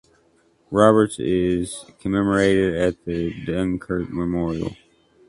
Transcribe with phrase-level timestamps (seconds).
[0.71, 4.75] Roberts is commemorated at the Dunkirk Memorial.